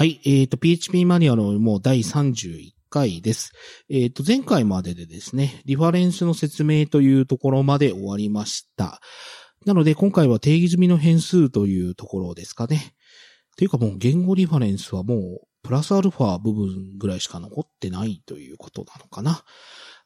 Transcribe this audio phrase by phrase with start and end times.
[0.00, 0.18] はい。
[0.24, 3.52] えっ、と、PHP マニュアルのもう第31回です。
[3.90, 9.02] えっ、と、前回まででですね、リファレンスの説明というところまで終わりました。
[9.66, 12.94] なので、今回は定義済みの変数というところですかね。
[13.58, 19.44] というかもう言語リファレンスはもう、プラスアルファ部分ぐらいしか残ってないということなのかな。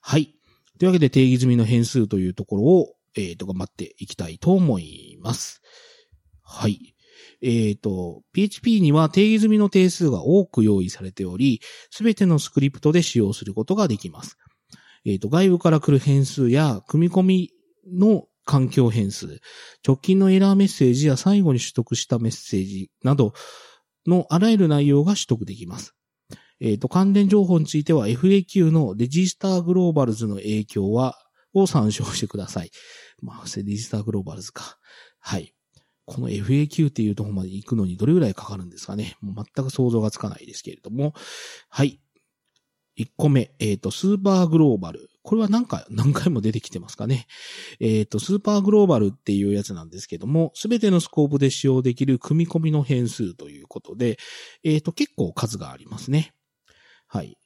[0.00, 0.34] はい。
[0.80, 5.62] というわけで定義済みの変数というところを、えっ、と、頑張っていきたいと思います。
[6.42, 6.93] はい。
[7.46, 14.38] えっ、と、PHP には定義済みの定数が多く用意されており、すべてのスクリプトで使用することができます。
[15.04, 17.50] えっ、と、外部から来る変数や、組み込み
[17.92, 19.40] の環境変数、
[19.86, 23.34] 直近のエラーメッセージや最後に取得したメッセージなど
[24.06, 25.94] のあらゆる内容が取得できます。
[26.60, 31.18] えっ、と、関連情報については FAQ のレジスターグローバルズの影響は、
[31.52, 32.70] を参照してください。
[33.20, 34.78] まあ、レジスターグローバルズか。
[35.20, 35.54] はい。
[36.06, 39.16] この FAQ っていうところまで行くのにどれぐらいかかるんですかね。
[39.20, 41.14] もう全く想像がつかないですけれども。
[41.68, 42.00] はい。
[42.96, 43.54] 1個目。
[43.58, 45.08] えっ、と、スーパーグローバル。
[45.22, 47.26] これは何回、何回も出てきてますかね。
[47.80, 54.18] えっ、と、スーパーグローバルっていうやつなんですけども、すべてのスコープで使用できる組み込みの変数ということで、
[54.62, 56.34] えっ、と、結構数がありますね。
[57.08, 57.36] はい。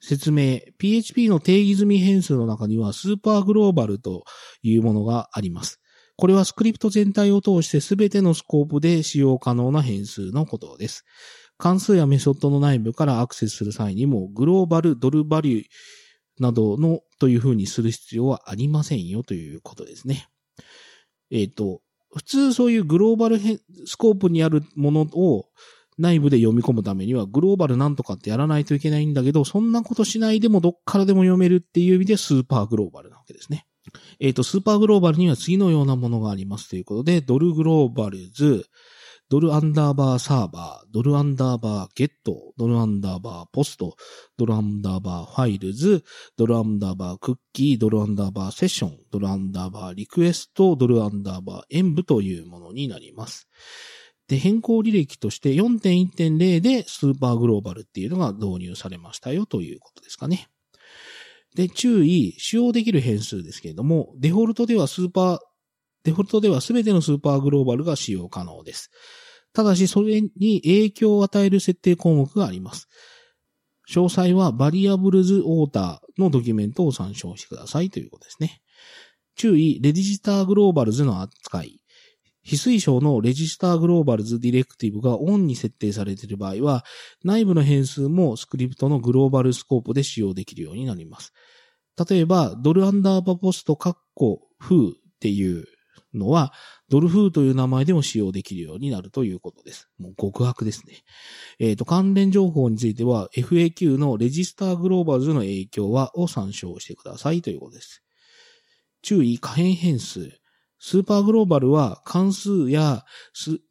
[0.00, 0.60] 説明。
[0.78, 4.24] PHP の定義済み変数の中にはスーパーグローバルと
[4.62, 5.80] いうものがあります。
[6.18, 11.04] これはスクリプト全体を通してすべてのスコープで使用可能な変数のことです。
[11.58, 15.66] 関数やメソッドの内部からアクセスする際にも、グローバルドルバリュー
[16.40, 20.26] などのというふうにする必要はありませんよということですね。
[21.30, 23.38] えっ、と、普通そういうグローバル
[23.86, 25.46] スコープにあるものを
[25.98, 33.67] 内部で読み込むためにはグローバルなんとかってやらないといけないんだけど、そんなことしないでもどっからでも読めるっていう意味でスーパーグローバルなわけですね。
[34.20, 38.66] えっ、と、スーパーグローバルには次のようなものがありますということで、ドルグローバルズ、
[39.30, 43.94] ドルアンダーバーサーバー、ドルアンダーバーゲット、ドルアンダーバーポスト、
[44.38, 46.02] ドルアンダーバーファイルズ、
[46.38, 53.48] ドルアンダーバークッキー、ドルアンダーバーセッション、ドルアンダーバーリクエスト、ドルアンダーバー演舞というものになります。
[54.28, 60.48] で、変更履歴として4.1.0でスーパーグローバルっていうのが導入されましたよということですかね。
[61.58, 65.38] で、注意、使用できる変数ですけれども、デフォルトではスーパー、
[66.04, 68.92] デフォルトでは全てのスーパーグローバルが使用可能です。
[69.52, 72.86] ただし、それに影響を与える設定項目があります。
[73.92, 78.60] 詳細はバリアブルズオーターのドキュメントを参照してくださいということですね。
[79.34, 81.80] 注意、レジスターグローバルズの扱い。
[82.44, 86.84] 非推奨のレジスターグローバルズディレクティブがオンに設定されている場合は、
[87.24, 91.32] 内部の変数もスクリプトのグローバルスコープで使用できるようになります。
[92.08, 95.64] 例えば、ドルアンダーバーポストカッコフーっていう
[96.14, 96.52] のは、
[96.88, 99.88] ドルフーという名前でも使用できるようになるということです。
[99.98, 101.02] もう極悪ですね。
[101.58, 108.02] えっ、と、関連情報については FAQ のレジスターグローバルズの影響はを参照してくださいということです。
[109.02, 110.32] 注意、可変変数。
[110.80, 113.04] スーパーグローバルは関数や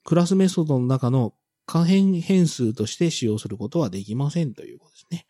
[0.03, 1.33] クラスメソッドの中の
[1.65, 5.25] 可変変数として使用することはできませんということですね。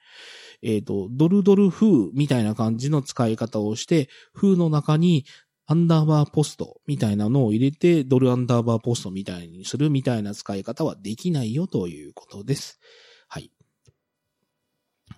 [0.61, 5.25] えっ、と、ドルドル風みたいな感じの使い方をして、風の中に
[5.65, 12.79] アンダーバーポストみたいなのを入れて、ドルアンダーバーポストみたいにするみたいな使い方はできないよということです。
[13.27, 13.51] はい。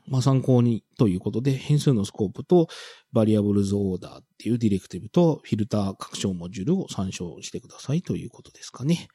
[0.07, 2.67] まあ、参考にということで、変数のスコープと
[3.13, 9.07] バリアブルズオーダーっていうディレクティブとフィルター拡張モジュールを参照してくださいということですかね。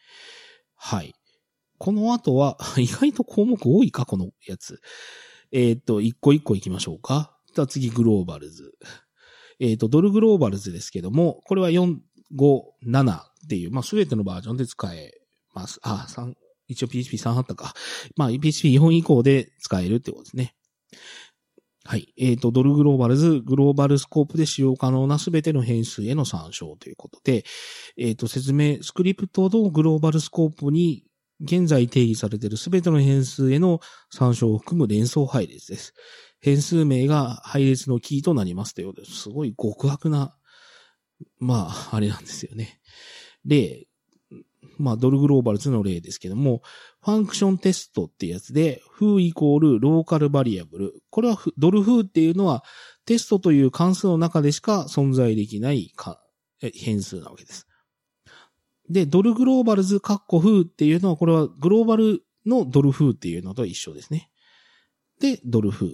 [0.77, 1.15] はい。
[1.79, 4.81] この後は、 意外と項目多いか、このやつ。
[5.55, 7.39] えっ、と、一個一個行きましょうか。
[7.55, 8.73] じゃあ次、グローバルズ。
[9.61, 11.97] えっ、と、ドルグローバルズですけども、これは4、
[12.37, 15.13] 5、7っていう、まあ、すべてのバージョンで使え
[15.55, 15.79] ます。
[15.85, 16.35] あ、3、
[16.67, 17.73] 一応 PHP3 あったか。
[18.17, 20.57] まあ、PHP4 以降で使えるってことですね。
[21.85, 22.13] はい。
[22.19, 27.45] えっ、と、ドルグローバルズ、グローバルスコープで使用可能なすべての変数への参照ということで、
[27.97, 31.05] えっ、と、説明、スクリプトのグローバルスコープに
[31.41, 33.81] 現在定義されているすべての変数への
[34.11, 35.95] 参照を含む連想配列です。
[36.41, 39.13] 変数名が配列のキーとなりますというです。
[39.13, 40.37] すごい極悪な、
[41.39, 42.81] まあ、あれなんですよね。
[43.45, 43.87] 例、
[44.79, 46.63] まあ、ドル globals の例ですけども、
[47.03, 51.03] function test ってやつで、 foo イコール local variable。
[51.11, 52.65] これはドルフーっていうのは、
[53.07, 55.93] テストという関数の中でしか存在できない
[56.75, 57.67] 変数なわけです。
[58.89, 64.31] で、ドル globals カッコ foo っていうのは、これはグローバルのドルフーっていうのと一緒ですね。
[65.21, 65.91] で、ドルフー。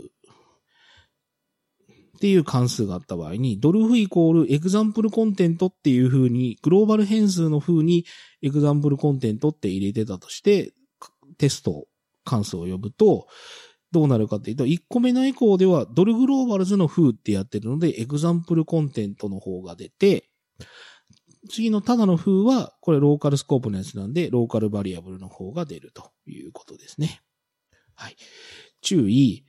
[2.17, 8.05] っていう関数があった場合に、ドル foo イコール example content っていう風に、グローバル変数の風に
[8.43, 10.75] example content って入れてたとして、
[11.39, 11.87] テスト
[12.25, 13.27] 関数を呼ぶと、
[13.93, 20.29] どうなるかっていうと、1個目のエコーではドル globals の foo ってやってるので、 example content の方が出て、
[21.49, 27.23] 次のただの風は、これローカルスコープのやつなんで、 local variable の方が出るということですね。
[27.95, 28.17] はい。
[28.83, 29.45] 注意。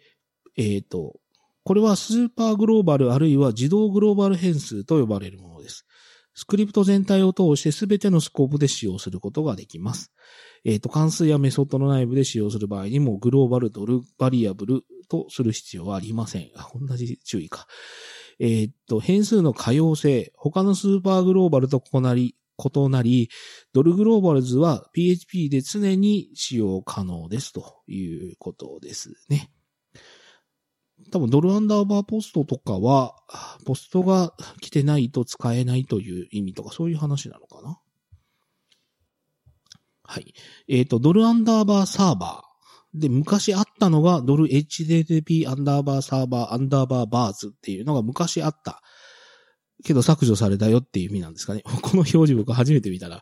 [0.57, 1.19] えっ、ー、と、
[1.63, 5.85] これはスーパーグローバルあるいは自動グローバル変数と呼ばれるものです。
[6.33, 10.11] スクリプト全体を通してすべてのスコープで使用することができます。
[10.63, 16.49] えっ、ー、と、関数やメソッドの内部で使用する場合にも、グローバルドルバリアブルとする必要はありません。
[16.55, 17.67] あ、同じ注意か。
[18.43, 23.29] えっ、と、変数の可用性、他のスーパーグローバルと異なり、異なり、
[23.71, 29.51] ドルグローバルズは PHP で常に使用可能ですということですね。
[31.11, 33.15] 多分ドルアンダーバーポストとかは、
[33.67, 37.79] post が来てないと使えないという意味とかそういう話なのかな
[40.03, 40.33] はい。
[40.67, 42.50] えっ、ー、と、ドルアンダーバーサーバー。
[42.93, 48.81] で、昔あったのがドル HTTP アンダーバーサーバーアンダーバー vars っていうのが昔あった。
[49.83, 51.63] けど削除されたよっていう意味なんですかね。
[51.81, 53.21] この表示僕初めて見たら。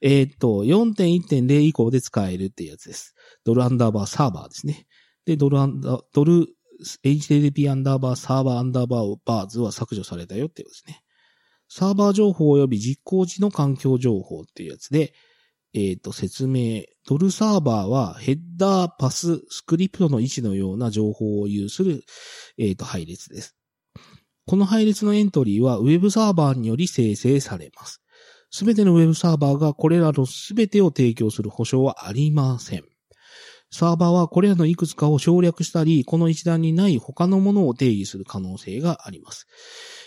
[0.00, 3.14] えっ、と、4.1.0以降で使えるっていうやつです。
[3.44, 4.86] ドルアンダーバーサーバーですね。
[5.24, 6.46] で、ドルアンダー、ドル
[7.04, 11.02] HTTP アンダーバーサーバーアンダーバー vars は削除されたよっていうことですね。
[11.68, 15.12] サーバー情報及び実行時の環境情報っていうやつで、
[15.74, 16.84] えっ、と、説明。
[17.06, 22.02] ドルサーバーはヘッダー、パス、スクリプトの位置のような情報を有する、
[22.58, 23.56] え、ー、と、配列です。
[24.46, 28.02] この配列のエントリーは Web サーバーにより生成されます。
[28.50, 32.84] すべての Web サーバーがこれらのすべてを提供する保証はありません。
[33.70, 39.46] サーバーはこれらのいくつかを省略したり、この一覧にない他のものを定義する可能性があります。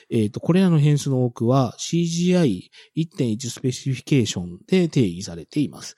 [0.10, 5.96] えっ、ー、と、これらの変数の多くは CGI1.1 specification で定義されています。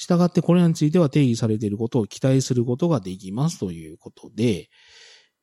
[0.00, 4.70] したがってこれらについては定義されていることを期待することができますということで、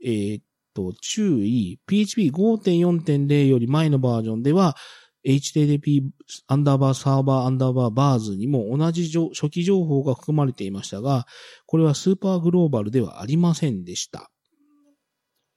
[0.04, 0.42] えっ、
[0.74, 4.76] と、注意、PHP 5.4.0より前のバージョンでは、
[5.24, 6.10] HTTP
[6.48, 11.28] アンダーバーサーバーアンダーバー vars にも同じ初期情報が含まれていましたが、
[11.68, 14.32] これはスーパーグローバルではありませんでした。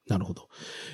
[0.08, 0.48] なるほど。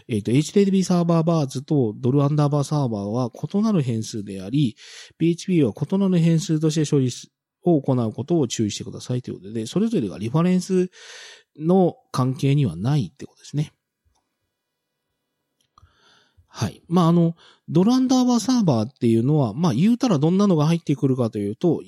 [0.06, 4.76] えっ、ー、と、HTTP サーバーバーズとドルアンダーバーサーバーは異なる変数であり、
[5.18, 7.10] PHP は異なる変数として処理
[7.74, 10.90] を行うことを注意してくださいということで、それぞれがリファレンス
[11.58, 13.72] の関係にはないってことですね。
[16.48, 16.82] はい。
[16.88, 17.36] まあ、あの、
[17.68, 21.82] ドルアンダーバーサーバーっていうのは、まあ、言うたらどんなのが入ってくるかというと、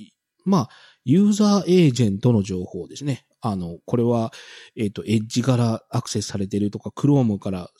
[0.45, 0.69] まあ、
[1.05, 3.25] ユーザーエージェントの情報ですね。
[3.41, 4.31] あの、これは、
[4.77, 7.71] えっ、ー、と、エッジからアクセスされてるとか、クロームから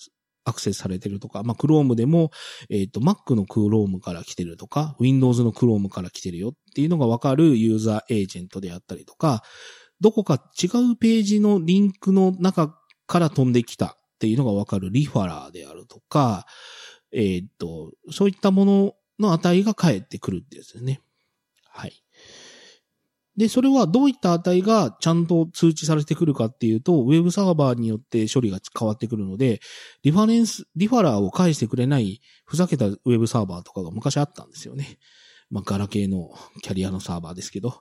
[0.49, 2.31] アクセスされてるとか、まあ、クロームでも、
[2.71, 9.43] えっ、ー、と、Mac のクロームから来てるとか、Windows のクロームから来てるよっていうのがわかるユーザーエージェントであったりとか、
[10.01, 16.47] どこか違うページのリンクの中から飛んできたっていうのがわかるリファラーであるとか、
[17.13, 21.01] えー、っと、そういったものの値が返ってくるってやつですよね。
[21.65, 21.93] はい。
[23.39, 29.61] で、それはどういった値がちゃんと通知されてくるかっていうと、ウェブサーバーによって処理が変わってくるので、
[30.03, 34.99] リファレンス、リファラーを返してくれないふざけたウェブサーバーとかが昔あったんですよね。
[35.51, 37.81] まあ、ガラケーのキャリアのサーバーですけど、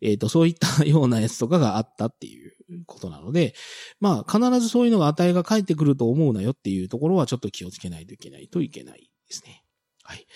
[0.00, 2.52] えっ、ー、と、そういったようなやつとかがあったっていう
[2.86, 3.54] ことなので、
[4.00, 9.64] まあ、必ずそういうのが値が返ってくると思うなよっていうところはちょっと気をつけないといけないといけないですね。
[10.02, 10.26] はい。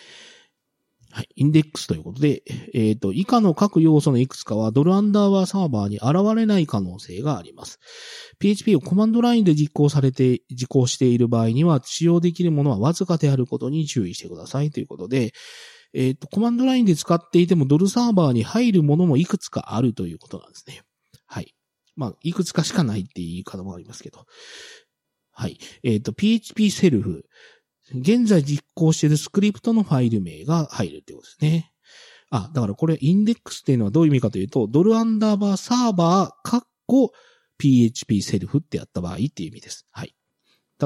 [1.19, 1.29] はい。
[1.35, 2.45] インデックスということで、
[2.75, 7.81] えっ、ー、と、以下の各要素のいくつかはドルアンダーバーサーバーに現れない可能性があります。
[8.39, 15.33] PHP をコマンドラインで実行されて、実行している場合には、使用できるものはわずかであることに注意してくださいということで、
[15.93, 20.83] えっ、ー、と、コマンドラインで使っていてもドルサーバーに入るものもいくつかあるということなんですね。
[21.27, 21.53] はい。
[21.97, 24.25] まあ、いくつかしかないっていう言い方もありますけど。
[25.33, 25.59] はい。
[25.83, 27.25] えっ、ー、と、PHP セルフ。
[27.95, 31.73] 現在実行しているスクリプトのファイル名が入るってことですね。
[32.31, 37.13] あ、だからこれ、インデックスっていうのはどういう意味かというと、ドルアンダーバーサーバー、カッコ、
[37.59, 39.87] PHP セルフってやった場合っていう意味です。
[39.91, 40.15] はい。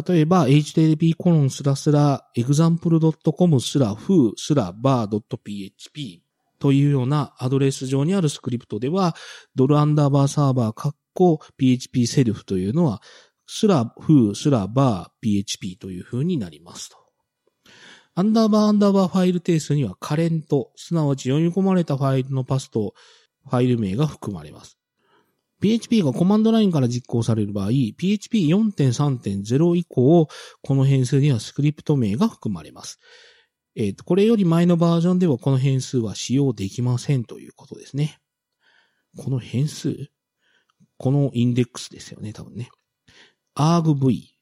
[0.07, 6.21] 例えば、http コロンスラスラ example.com スラフスラバー .php
[6.59, 9.15] というようなアドレス上にあるスクリプトでは、
[9.55, 13.03] ドルアンダーバーサーバーカッコ PHP セルフというのは、
[13.47, 16.97] スラ foo スラ bar PHP という風になりますと。
[18.15, 22.95] アンダーバーアンダーバーファイル定数にはカレント、すなわち読み込まれたファイルのパスと
[23.49, 24.79] ファイル名が含まれます。
[25.63, 30.29] PHP がコマンドラインから実行される場合、PHP 4.3.0以降、
[30.61, 32.99] この変数にはスクリプト名が含まれます。
[33.77, 38.19] えっ、ー、と、これより前のバージョンではこの変数は使用できませんということですね。
[39.17, 40.11] この変数？
[40.99, 42.71] このインデックスですよね、多分ね。
[43.55, 44.33] argv。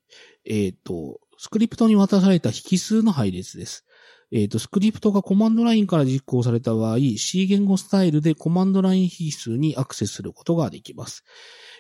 [0.45, 3.85] えっ、と、スクリプトに渡された引数の配列です。
[4.33, 11.25] えっ、と、スクリプトがコマンドラインから実行された場合、C 言語スタイルでコマンドライン引数にアクセスすることができます。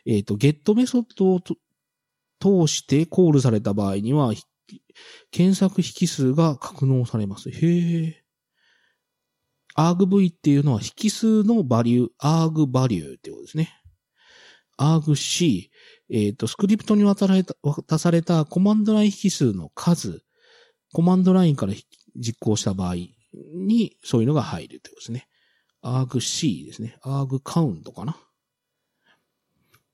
[0.07, 4.33] えっ、と、get メソッドを通してコールされた場合には、
[5.31, 7.51] 検索引数が格納されます。
[7.51, 8.25] へえ。
[9.77, 13.80] argv っていうのは引数のバリュー、arg バリューってことですね。
[14.81, 15.69] argc、
[16.11, 20.23] えっ、ー、と、スクリプトに渡された、渡されたコマンドライン引数の数、
[20.93, 21.75] コマンドラインから
[22.17, 22.97] 実行した場合
[23.55, 25.29] に、そういうのが入るということですね。
[25.83, 26.97] argc ですね。
[27.05, 28.17] argcount かな。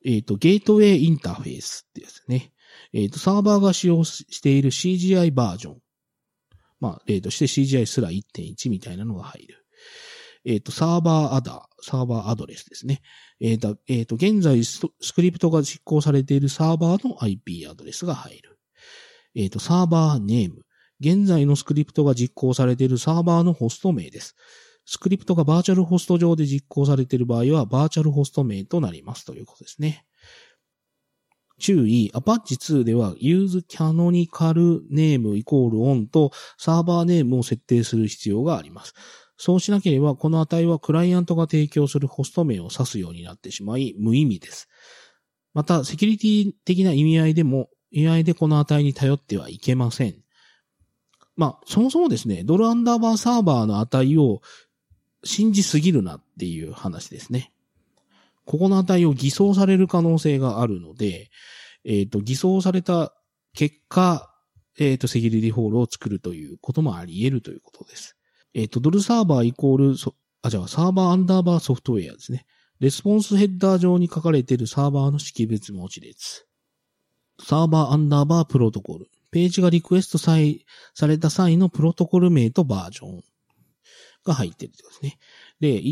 [0.05, 2.53] えっ、ー、と、ゲートウェイインターフェースってやつね。
[2.93, 5.81] えっ、ー、と、サーバーが使用している CGI バージョン。
[6.79, 9.67] まあ、例として CGI すら1.1みたいなのが入る。
[10.45, 13.01] えっ、ー、と、サーバー addr、サーバーアドレスですね。
[13.41, 14.81] えっ、ー、え、ー、と、現在ス
[15.15, 18.59] クリプトが実行されているサーバーの IP アドレスが入る。
[19.35, 20.63] えっ、と、サーバー name。
[20.99, 24.35] 現在のスクリプトが実行されているサーバーのホスト名です。
[24.87, 30.07] スクリプトがバーチャルホスト上で実行されている場合は、バーチャルホスト名となりますということですね。
[31.59, 38.95] 注意、Apache 2では use canonical name イコール on とサーバーネームを設定する必要があります。
[39.39, 44.69] そうしなければ、この値はクライアントが提供するホスト名を指すようになってしまい、無意味です。
[45.53, 50.17] また、セキュリティ的な意味合いでも、意味合いでこの値に頼ってはいけません。
[51.37, 54.41] まあ、そもそもですね、ドルアンダーバーサーバーの値を
[55.23, 57.53] 信じすぎるなっていう話ですね。
[58.47, 61.31] ここの値を偽装される可能性があるので、
[61.85, 63.13] えっ、ー、と、偽装された
[63.53, 64.33] 結果、
[64.79, 68.17] えっ、ー、と、セキュリティホールを作るということもあり得るということです。
[68.57, 69.95] えっ、ー、と、ドルサーバーイコール、
[70.41, 72.47] あ、じゃあ、サーバーアンダーバーソフトウェアですね。
[72.81, 76.47] レスポンスヘッダー上に書かれているサーバーの識別文字列。
[77.39, 79.11] サーバーアンダーバープロトコル。
[79.31, 80.37] ページがリクエストさ
[80.95, 83.25] された際のプロトコル名とバージョン
[84.25, 85.19] が入ってるってことですね。
[85.61, 85.83] で、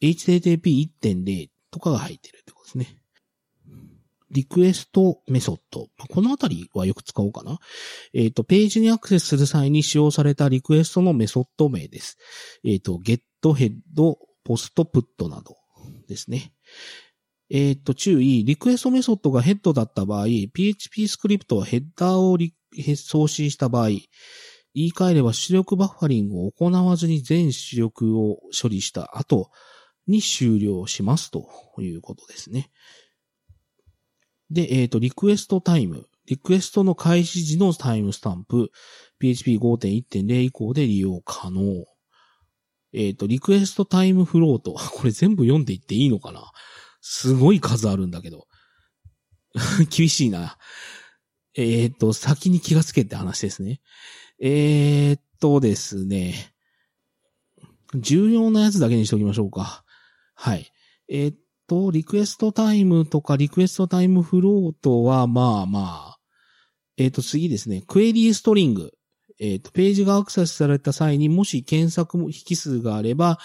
[0.00, 2.96] HTTP1.0 とかが入ってるってことですね。
[4.30, 5.88] リクエストメソッド。
[6.08, 7.58] このあたりはよく使うかな。
[8.12, 12.18] えっ、ー、と、ページにアクセスする際に使用されたリクエストのメソッド名です。
[12.64, 13.72] えっ、ー、と、get, head,
[14.46, 15.56] post, put など
[16.08, 16.52] ですね。
[17.50, 18.44] えっ、ー、と、注意。
[18.44, 22.36] リクエストメソッドがヘッドだった場合、PHP スクリプトはヘッダーを
[22.96, 23.88] 送信した場合、
[24.74, 29.50] 言い換えれば出力バッファリングを行わずに全出力を処理した後
[30.06, 31.48] に終了しますと
[31.80, 32.70] いうことですね。
[34.50, 36.06] で、えっ、ー、と、リクエストタイム。
[36.26, 38.70] リクエストの開始時のタイムスタンプ。
[39.20, 41.84] PHP5.1.0 以降で利用可能。
[42.92, 44.72] えっ、ー、と、リクエストタイムフロート。
[44.94, 46.50] これ全部読んでいっていいのかな？
[47.00, 48.46] すごい数あるんだけど。
[49.90, 50.58] 厳しいな。
[51.54, 53.80] えっ、ー、と、先に気がつけって話ですね。
[54.40, 56.54] えっとですね。
[57.94, 59.84] 重要なやつだけにしておきましょうか。
[60.34, 60.70] はい。
[61.08, 61.34] えっ
[61.68, 66.18] と、リクエストタイムとかリクエストタイムフロートは、まあまあ、
[66.96, 67.82] えっ、ー、と、次ですね。
[67.86, 68.92] クエリーストリング。
[69.38, 73.38] えっ、ー、と、ページがアクセスされた際にもし検索も引数があれば、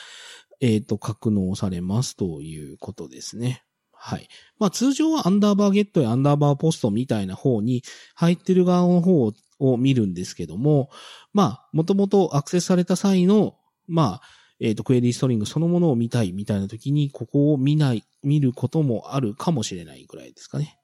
[0.59, 3.63] えっ、ー、と、格納されますということですね。
[3.91, 4.27] はい。
[4.59, 7.83] まあ通常はアンダーバーゲットやアンダーバーポストみたいな方に
[8.15, 10.89] 入ってる側の方を見るんですけども、
[11.31, 13.55] まあ、もともとアクセスされた際の、
[13.87, 14.21] まあ、
[14.59, 20.77] えっ、ー、と、クエリーストリングそのものを見たいみたいな時に、ここを見ない、見ることもあるかもしれないぐらいですかね。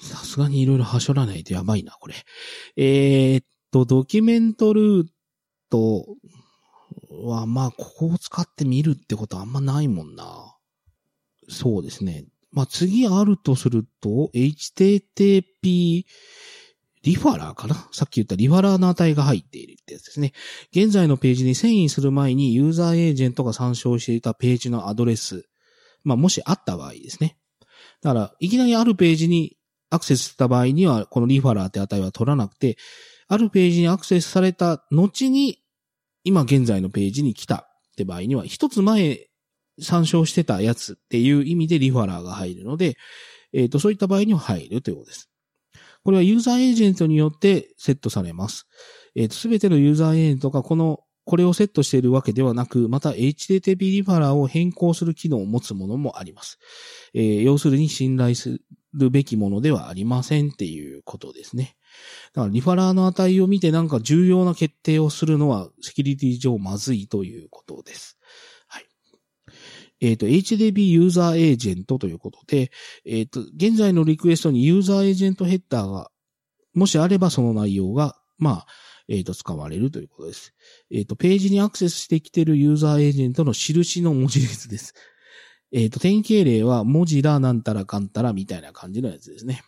[0.00, 2.14] さすがにいろいろはしょらないとやばいな、これ。
[2.76, 5.06] えー、っと、ドキュメントルー
[5.70, 6.06] ト
[7.10, 10.56] は、まあ、ここを使って見るってことはあんまないもんな。
[11.48, 12.26] そうですね。
[12.52, 16.04] まあ、次あるとすると、http
[17.02, 17.88] リファラーかな？
[17.92, 20.32] さっき言ったリファラーの値が入っているってやつですね。
[20.72, 25.46] 現在のページに遷移する前にユーザーエージェントが参照していたページのアドレス。
[26.04, 27.36] まあ、もしあった場合ですね。
[28.02, 29.56] だから、いきなりあるページに
[29.90, 32.78] アクセスした場合には、このリファラーって値は取らなくて、
[33.26, 35.58] あるページにアクセスされた後に、
[36.24, 39.28] 今現在のページに来たって場合には、一つ前
[39.80, 42.96] 参照してたやつっていう意味でリファラーが入るので、
[43.52, 45.28] えっ、ー、と、そういった場合には入るということです。
[46.04, 48.66] これはユーザーエージェントによってセットされます。
[49.14, 56.58] えっ、ー、と、すべてのユーザーエージェントがこの、これをセットしているわけではなく、また HTTP リファラーを変更する機能を持つものもあります。
[57.12, 58.60] えー、要するに信頼す
[58.94, 61.76] るべきものではありませんっていうことですね。
[62.32, 68.17] だからリファラーの値を見てなんか重要な決定をするのはセキュリティ上まずいということです。
[70.00, 72.70] えっ、と、HDB ユーザーエージェントということで、
[73.04, 76.10] えっ、と、現在のリクエストにユーザーエージェントヘッダーが、
[76.74, 78.66] もしあればその内容が、まあ、
[79.08, 80.54] えっ、と、使われるということです。
[80.90, 84.94] えっ、と、ページにアクセスしてきているユーザーエージェントの印の文字列です。
[85.72, 89.62] えっ、と、典型例は文字らなんたらかんたらみたいな感じのやつですね。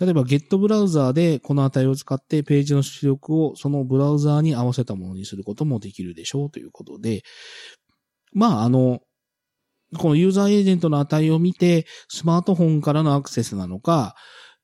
[0.00, 7.22] 例えば、ゲットブラウザーでこの値を使ってページの出力をそのブラウザーに合わせたものにすることもできるでしょうということで、
[8.32, 9.00] まあ、あの、
[9.98, 14.14] このユーザーエージェントの値を見て、スマートフォンからのアクセスなのか、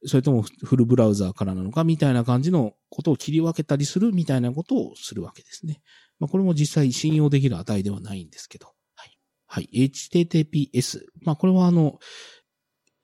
[0.04, 5.80] それともフルブラウザーからなのかみたいな感じのことを切り分けたりするみたいなことをするわけですね。
[6.18, 8.68] まあ、これも実際信用できる値ではないんですけど。
[8.94, 9.18] はい。
[9.46, 9.68] はい。
[9.72, 11.00] HTTPS。
[11.22, 11.98] まあ、これはあの、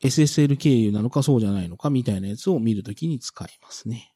[0.03, 4.13] SSL 経由なのかそうじゃないのかみたいなやつを見るときに使いますね。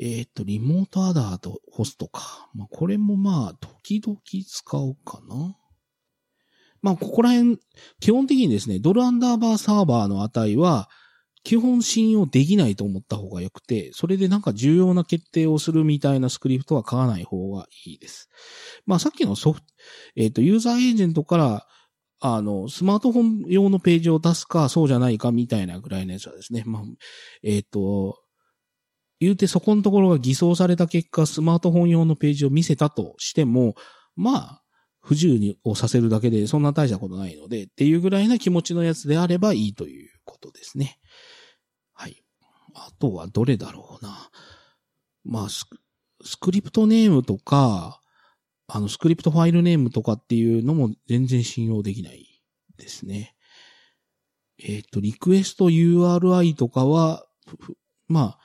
[0.00, 2.48] えっ、と、リモートアダーとホストか。
[2.54, 5.56] まあ、これもまあ、時々使うかな。
[6.82, 7.58] まあ、ここら辺、
[8.00, 10.88] 基本的にですね、ドルアンダーバーサーバーの値は、
[11.44, 18.28] 基本信用できないと思った方が良くて、それでなんか重要な決定をするみたいなスクリプトは書かない方がいいです。
[18.86, 19.66] まあさっきのソフト、
[20.16, 21.66] えっ、ー、と、ユーザーエージェントから、
[22.20, 26.82] あの、スマートフォン用のページを出すか、そうじゃないかみたいなぐらいのやつはですね、まあ、
[27.44, 28.18] えっ、ー、と、
[29.20, 33.74] 言うてそこのところが偽装された結果、スマートフォン用のページを見せたとしても、
[34.16, 34.62] まあ、
[35.08, 40.98] 不自由にをさせるだけでそんな大したことないので、っていうぐらいな気持ちのやつであればいいということですね。
[41.94, 42.22] はい。
[42.74, 44.28] あとはどれだろうな。
[45.24, 45.64] まあス、
[46.22, 48.02] スクリプトネームとか、
[48.66, 52.42] あの、スクリプトファイルネームとかっていうのも全然信用できない
[52.76, 53.34] ですね。
[54.58, 57.24] えっ、ー、と、リクエスト URI とかは、
[58.08, 58.38] まあ、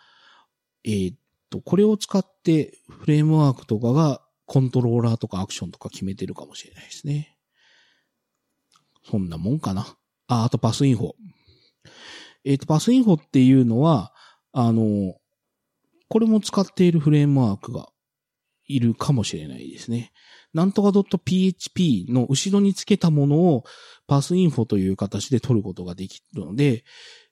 [0.86, 1.14] えっ、ー、
[1.50, 7.38] と、これを使ってフレームワークとかがコントローラーとかアクションとか決めてるかもしれないですね。
[9.10, 9.86] そんなもんかな。
[10.28, 11.12] あ、あとパスインフォ。
[12.46, 14.14] えっ、ー、と、パスインフォっていうのは、
[14.52, 15.16] あの、
[16.10, 17.88] これも使っているフレームワークが
[18.68, 20.12] いるかもしれないですね。
[20.54, 23.64] なんとか .php の後ろにつけたものを
[24.08, 26.84] パスインフォという形で取ることができるので、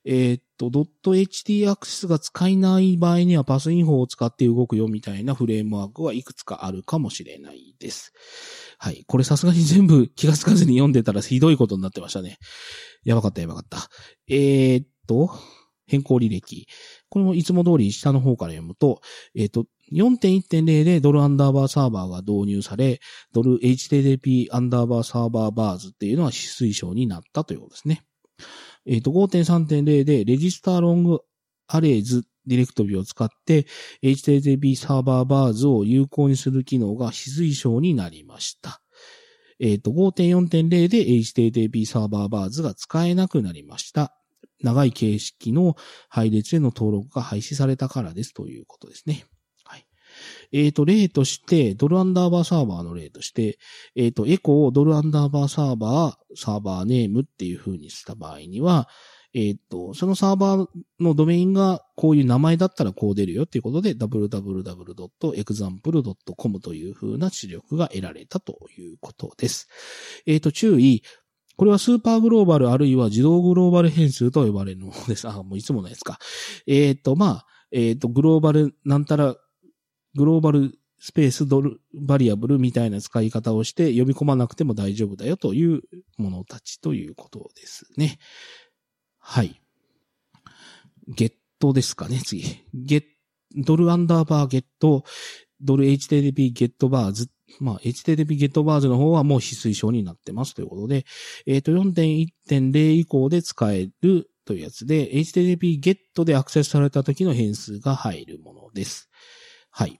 [0.04, 8.12] えー、っと、.ht アクセスが使えない場合にはパスインフォを使って動くよみたいなフレームワークはいくつかあるかもしれないです。
[8.80, 9.04] はい。
[9.06, 12.38] これさすがに全部気がつかずに読んでたらひどいことになってましたね。
[13.04, 13.90] やばかったやばかった。
[14.28, 15.30] えー、っと、
[15.86, 16.68] 変更履歴。
[17.12, 19.02] これもいつも通り下の方から読むと、
[19.36, 23.02] えっ、と、4.1.0でドルアンダーバーサーバーが導入され、
[23.34, 28.06] ドル HTTP アンダーバーサーバーバーズっていうのは推奨になったということですね。
[28.86, 31.20] えっ、ー、と、5.3.0でレジスターロング
[31.68, 33.66] アレイズディレクトリを使って
[34.02, 38.82] HTTP サーバーバーズを有効にする機能が非推奨になりました。
[39.60, 44.21] えっ、ー、と、5.4.0で HTTP サーバーバーズが使えなくなりました。
[44.64, 45.76] 長い形式の
[46.10, 49.26] 配列への登録が廃止されたからですということですね。
[49.64, 49.86] はい
[50.52, 53.58] えっ、ー、と、例として、ドルアンダーバーサーバーの例として、
[53.96, 58.90] えっ、ー、と、エコをドルアンダーバーサーバー、サーバーネームっていう風にした場合には、
[59.34, 60.68] えっ、ー、と、そのサーバー
[61.00, 69.70] のドメインがこういう名前だったらこう出るよっていうことで www.example.com という風な出力が得られたということです。
[70.26, 71.04] えっ、と、注意。
[71.58, 75.28] これはスーパーグローバルあるいは自動グローバル変数と呼ばれるものです。
[75.28, 76.18] あ、もういつものやつか。
[76.68, 79.36] えっ、と、まあ、えっ、と、グローバルなんたら
[80.16, 85.82] グローバルスペースドルバリアブルみたいな使い方をして読み込まなくても大丈夫だよという
[86.18, 88.20] ものたちということですね。
[89.20, 89.62] はい。
[91.08, 92.44] ゲットですかね、次。
[92.74, 93.08] ゲット
[93.56, 95.04] ドルアンダーバーゲット、
[95.62, 97.30] ドル HTTP ゲットバーズ。
[97.60, 101.06] まあ、HTTP ゲットバーズの方はもう非推奨になってますということで、
[101.46, 109.10] えっ、ー、と、4.1.0以降で使えるというやつで、HTTP ゲットでアクセスされた時の変数が入るものです。
[109.70, 110.00] はい。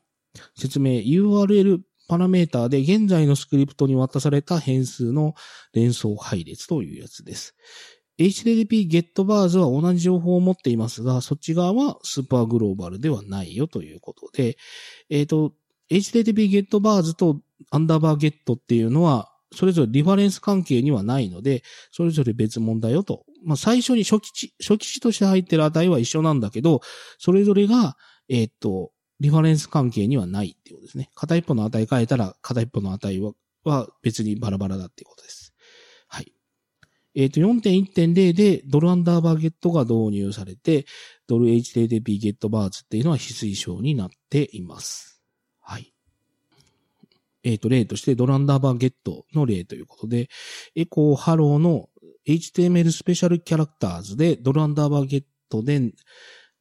[0.56, 5.34] 説明、URL パラメーターで現在のスクリプトに渡された変数の
[5.74, 7.56] 連想配列というやつです。
[8.22, 14.58] HTTP getBars は同じ情報を持っていますが、そっち側はスーパーグローバルではないよということで、
[15.10, 15.54] えっ、ー、と、
[15.90, 23.26] HTTP getBars とアンダーバー get っていうのは、それぞれリファレンス関係にはないので、それぞれ別物だよと。
[23.44, 26.82] まあ、最初に初期値、初期値として入ってる値は一緒なんだけど、
[27.18, 27.98] それぞれが、
[28.30, 31.10] えっ、ー、と、リファレンス関係にはないっていうことですね。
[31.16, 33.20] 片一方の値変えたら、片一方の値
[33.64, 35.51] は別にバラバラだっていうことです。
[37.16, 40.86] えっ、ー、と、4.1.0でドルアンダーバーゲットが導入されて、
[41.28, 45.22] ドル HTTP ゲットバーズっていうのは非推奨になっています。
[45.60, 45.94] はい。
[47.44, 50.30] えっ、と、例としてドルアンダーバーゲットの例ということで、
[50.76, 51.90] echo hello の
[52.28, 55.80] HTML スペシャルキャラクターズでドルアンダーバーゲットで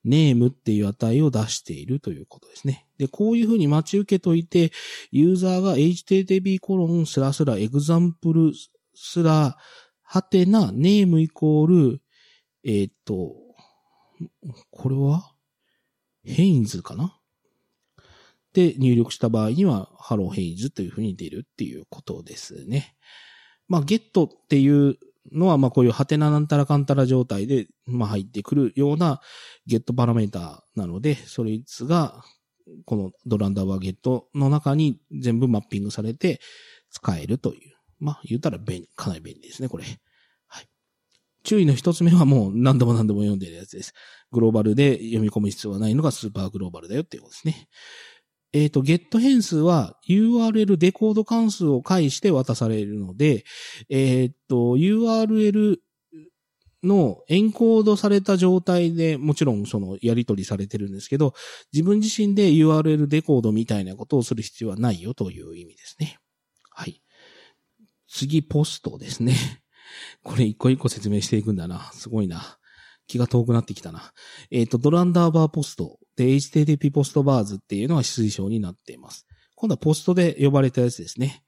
[0.04, 2.86] name っていう値を出しているということですね。
[2.98, 4.72] で、こういうふうに待ち受けといて、
[5.10, 8.52] ユーザーが http コロンスラスラ example
[8.94, 9.56] スラ
[10.12, 12.02] はてな name イコール、
[12.64, 13.36] えー、っと、
[14.72, 15.32] これは？
[16.24, 17.16] ヘインズかな？
[18.52, 22.96] で入力した場合には、ハローヘインズというふうに出るっていうことですね。
[23.68, 24.98] まあ、ゲットっていう
[25.30, 29.20] のは、まあこういうハテナなんたらかんたら状態で、まあ入ってくるような
[29.66, 32.24] ゲットパラメーターなので、それつが、
[32.84, 36.40] このドランダーバーゲットの中に全部マッピングされて
[36.90, 37.76] 使えるという。
[38.00, 39.84] まあ言ったら便利、かなり便利ですね、これ。
[40.48, 40.66] はい。
[41.44, 43.92] 注意の一つ目はもう何度も何度も読んでるやつです。
[44.32, 47.68] グローバルで読み込む必要はないのがスーパーグローバルだよっていうことですね。
[48.52, 53.44] えっ、ー、と、ゲット変数は URL デコード関数を介して渡されるので、
[53.88, 55.76] えっ、ー、と、URL
[56.82, 61.34] のエンコードされた状態でもちろんそのやり取りされてるんですけど、
[61.72, 66.18] 自分自身で URL デコードみたいなことをする必要はないよという意味ですね。
[66.70, 67.02] はい。
[68.10, 69.36] 次、ポストですね。
[70.22, 71.90] これ一個一個説明していくんだな。
[71.92, 72.58] すごいな。
[73.06, 74.12] 気が遠くなってきたな。
[74.50, 79.26] えっ、ー、と、ドランダーバーポストで HTTP ポストバーズっていうのは推奨になっています。
[79.54, 81.44] 今度はポストで呼ばれたやつですね。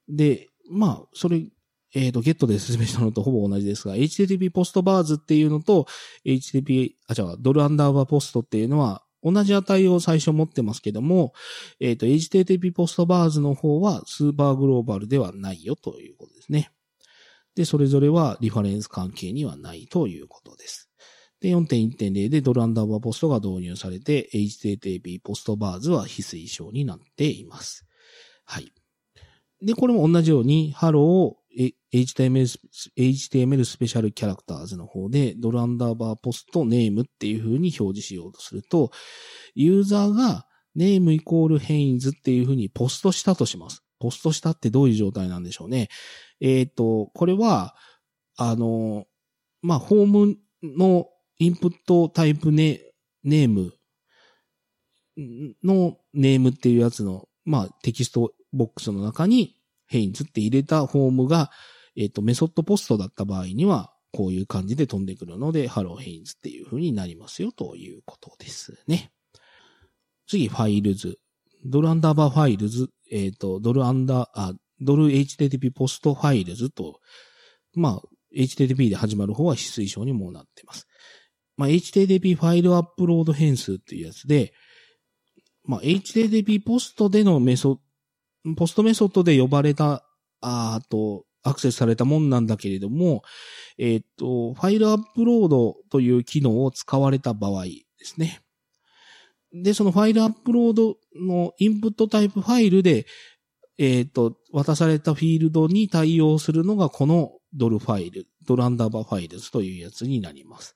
[0.09, 1.45] で、まあ、それ、
[1.93, 5.87] えっ、ー、と、ゲットで説明したのとほぼ同じですが、HTTP ポストバーズっていうのと、
[6.25, 11.33] HTTP、あ、じゃあ、ドルアンダーバーポストっていうのは、同じ値を最初持ってますけども、
[11.79, 16.69] えっ、ー、と、HTTP ポストバーズの方はスーパーグローバルではないよということですね。
[17.55, 20.91] で、それぞれはリファレンス関係にはないということです。
[21.41, 27.85] で、4.1.0でドルアンダーバー POST が導入されて、HTTP ポストバーズは非推奨になっています。
[28.45, 28.71] はい。
[29.61, 31.44] で、これも同じように、ハロー
[31.93, 32.59] HTML,
[32.97, 38.91] HTML スペシャルキャラクターズの方で、ドルアンダーバー POST name っていう風に表示しようとすると、
[39.53, 43.83] ユーザーが name イコールヘインズっていう風にポストしたとします。
[43.99, 45.87] ポストしたってどういう状態なんでしょうね。
[46.41, 47.75] えっ、ー、と、これは、
[48.35, 49.05] あの、
[49.61, 51.07] まあ、フォームの
[51.39, 52.81] input type ネ
[53.23, 53.73] name
[55.63, 59.54] の name っていうやつの、まあ、テキストボックスの中に
[59.87, 61.51] ヘインズって入れたフォームが、
[61.95, 69.11] えっ、ー、と、 method POST だった場合には、こういう感じで飛んでくるので、ハローヘインズっていう風になりますよということですね。
[70.27, 71.19] 次、 files。
[71.65, 76.99] ドルアンダーバー files、えっ、ー、と、ドルアンダー、あ、ドル HTTP POST files と、
[77.73, 78.01] まあ、
[78.35, 80.87] HTTP で始まる方は非推奨にもなっています。
[81.57, 84.53] まあ、HTTP ファイルアップロード変数っていうやつで、
[85.63, 87.79] まあ、HTTP ポストでのメソ
[88.53, 90.05] ポストメソッドで呼ばれた、
[90.41, 93.23] あと、アクセスされたもんなんだけれども、
[93.77, 98.41] えっ、ー、と、ファイルアップロードという機能を使われた場合ですね。
[99.53, 103.05] で、そのファイルアップロードの input type file で、
[103.77, 110.75] えっ、ー、と、渡されたフィールドに対応するのがこのドルファイル、ドルアンダーバー files というやつになります。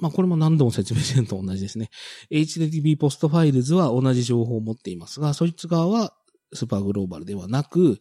[0.00, 1.90] まあこれも何度も説明してると同じですね。
[2.30, 6.14] HTTP ポストファイルズは同じ情報を持っていますが、そいつらは
[6.54, 8.00] superglobal ではなく、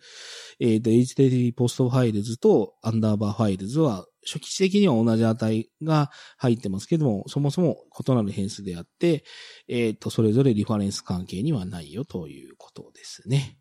[0.60, 9.24] えっ、ー、と、HTTP ポストファイルズとアンダーバーファイルズは初期値的には同じ値が入ってますけども、そもそも異なる変数であって、
[9.68, 13.58] えっ、ー、と、それぞれリファレンス関係にはないよということですね。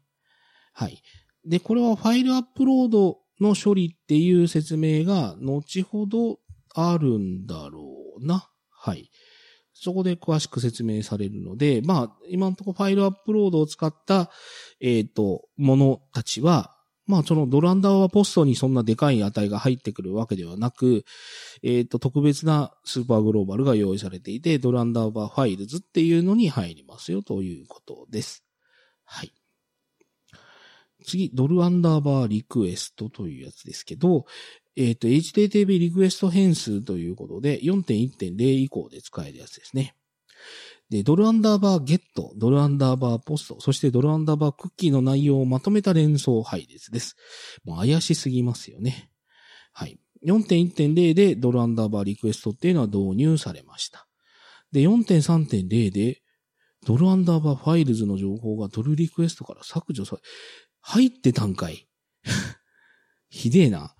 [0.72, 1.03] はい。
[1.44, 6.38] で、これはファイルアップロードの処理っていう説明が後ほど
[6.75, 8.48] あるんだろうな。
[8.70, 9.11] はい。
[9.79, 14.31] そこで詳しく説明されるので、まあ、今のところファイルアップロードを使った、
[14.81, 16.74] えっ、ー、と、ものたちは、
[17.07, 21.05] まあ、そのドランダーはポストにそんなでかい値が入ってくるわけではなく、
[21.62, 28.44] えっ、ー、と、特別なスーパーグローバルが用意されていて、ドランダーバーファイルズっていうのに入りますよということです。
[29.05, 29.33] はい。
[31.05, 34.24] 次、ドルアンダーバーリクエストというやつですけど、
[34.76, 39.94] えっ、ー、と、HTTP リクエスト変数ということで、4.1.0以降で使えるやつですね。
[40.90, 47.16] で、ドルアンダーバーゲット、ドルアンダーバーポスト、そしてドルアンダーバークッキーの内容をまとめた連想配列です。
[47.64, 49.10] もう怪しすぎますよね。
[49.72, 49.98] はい。
[50.24, 54.06] 4.1.0でドルアンダーバーリクエストっていうのは導入されました。
[54.72, 56.22] で、4.3.0で
[56.86, 60.22] ドルアンダーバー files の情報がドルリクエストから削除され、
[60.82, 61.88] 入ってたんかい。
[63.28, 63.95] ひでえな。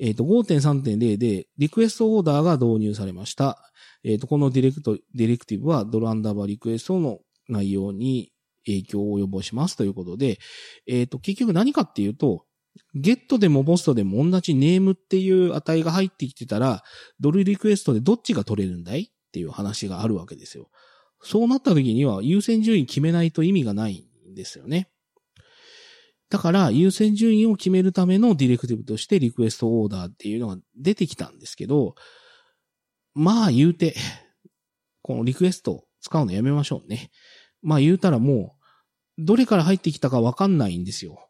[0.00, 3.58] えっ、ー、と、5.3.0で request order が導入されました。
[4.02, 8.32] えっ、ー、と、このディレクト、ディレクティブはドルアンダーバーリクエストの内容に
[8.64, 10.38] 影響を及ぼしますということで、
[10.86, 12.46] えっ、ー、と、結局何かっていうと、
[12.94, 16.82] ゲットでもポストでも同じネームっていう値が入ってきてたら、
[17.20, 19.02] ドルリクエストでどっちが取れるんだい？
[19.02, 20.68] っていう話があるわけですよ。
[21.22, 24.88] そうなった時には優先順位決めないと意味がないんですよね。
[26.30, 31.96] だから優先順位を決めるためのディレクティブとしてリクエストオーダーっていうのが出てきたんですけど、
[33.14, 33.96] まあ言うて、
[35.02, 37.10] このリクエスト使うのやめましょうね。
[37.62, 38.54] まあ言うたらも
[39.18, 41.28] う、どれから入ってきたかわかんないんですよ。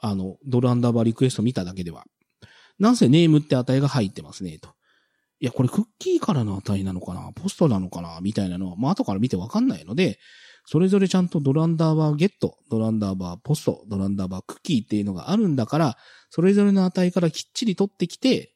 [0.00, 2.04] あの、ドルアンダーバーリクエスト見ただけでは。
[2.78, 4.70] なんせネームって値が入ってますね、と。
[5.40, 7.32] いや、これクッキーからの値なのかな？
[7.34, 8.20] ポストなのかな？
[8.22, 10.18] みたいなのは、まあ後から見てわかんないので、
[10.66, 15.96] それぞれちゃんとドルアンダーバーゲット、ドルアンダーバーポスト、ドルアンダーバークッキーっていうのがあるんだから、
[16.30, 18.54] それぞれの値からきっちり取ってきて、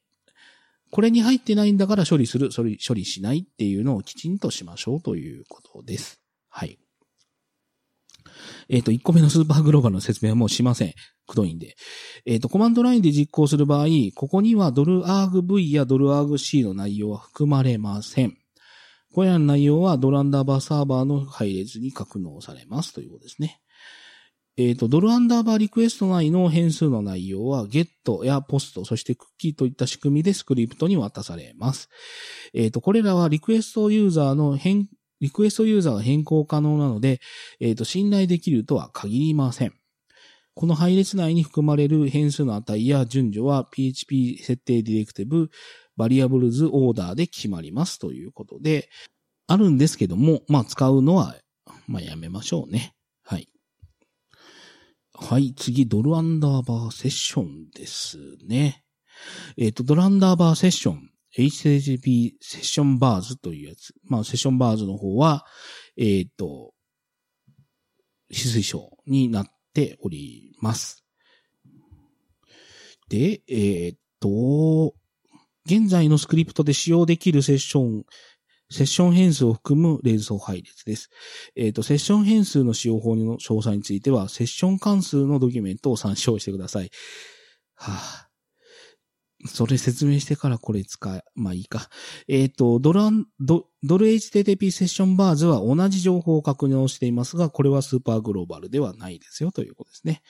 [0.91, 6.21] これに入ってないんだから処理する、処理、処理しないっていうのをきちんとしましょうということです。
[6.49, 6.79] はい。
[8.69, 10.95] えっ、ー、と、1個目のスーパーグローバルの説明はもうしません。
[11.27, 11.77] くどいんで。
[12.25, 18.39] えっ、ー、と、コマンドラインで実行する場合、ここにはドルアーグ V やドルアーグ C の内容は含まれません。
[19.13, 23.61] これらの内容はドルアンダーバーサーバーの配列に格納されますということですね。
[24.59, 31.89] えっ、ー、と、ドルアンダーバーリクエスト内の変数の内容は、ゲットやポスト、そしてクッキーといった仕組みでスクリプトに渡されます。
[32.53, 34.89] えっ、ー、と、これらはリクエストユーザーの変、
[35.21, 37.21] リクエストユーザーが変更可能なので、
[37.61, 39.75] えっ、ー、と、信頼できるとは限りません。
[40.55, 45.51] この配列内に含まれる変数の値や順序は PHP 設定ディレクティブ、
[45.99, 48.89] variables order で決まりますということで、
[49.49, 51.35] あるんですけども、まあ使うのは、
[51.89, 52.95] まあやめましょうね。
[53.25, 53.49] はい。
[55.13, 58.85] はい、次、ドルアンダーバー session ですね。
[59.57, 63.93] えっ、ー、と、ドルアンダーバーセッション、HTTP セッションバーズというやつ。
[64.05, 65.45] まあ、セッションバーズの方は、
[65.97, 66.73] えっ、ー、と、
[68.31, 71.05] 非推奨になっております。
[73.09, 74.95] で、えっ、ー、と、
[75.67, 78.05] 現在のスクリプトで使用できるセッション
[78.71, 81.09] セッション変数を含む連想配列です。
[81.57, 86.91] えっ、ー、と、セッション変数の使用法の詳細については、セッション関数のドキュメントを参照してください。
[87.77, 88.28] はぁ、
[89.47, 91.89] それ説明してからこれ使え、まあいいか。
[92.27, 100.23] えっ、ー、と、ドラン、ド、ドル HTTP セッションバーズは同じ情報を確認をしていますが、これはスーパーグローバルではないですよということですね。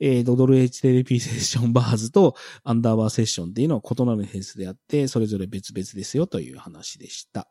[0.00, 7.46] えっ、ー、と、ドル HTTP セッションバーズとアンダーバーセッションっていうのは異なる変数であって、それぞれ別々ですよという話でした。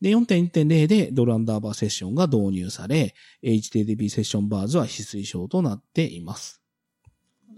[0.00, 6.63] で、4.1.0でドルアンダーバーセッションが導入され、HTTP セッションバーズは非推奨となっています。